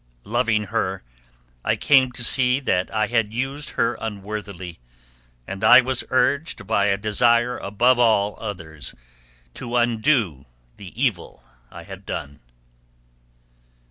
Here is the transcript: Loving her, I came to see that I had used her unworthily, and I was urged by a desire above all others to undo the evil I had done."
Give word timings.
Loving 0.23 0.63
her, 0.73 1.03
I 1.63 1.75
came 1.75 2.11
to 2.13 2.23
see 2.23 2.59
that 2.61 2.89
I 2.91 3.05
had 3.05 3.35
used 3.35 3.77
her 3.77 3.95
unworthily, 4.01 4.79
and 5.45 5.63
I 5.63 5.81
was 5.81 6.03
urged 6.09 6.65
by 6.65 6.87
a 6.87 6.97
desire 6.97 7.55
above 7.59 7.99
all 7.99 8.35
others 8.39 8.95
to 9.53 9.75
undo 9.77 10.47
the 10.77 10.99
evil 10.99 11.43
I 11.69 11.83
had 11.83 12.07
done." 12.07 12.39